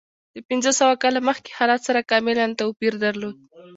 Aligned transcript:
د 0.35 0.37
پنځه 0.47 0.71
سوه 0.79 0.93
کاله 1.03 1.19
مخکې 1.29 1.55
حالت 1.57 1.81
سره 1.87 2.07
کاملا 2.11 2.45
توپیر 2.59 2.93
درلود. 3.05 3.35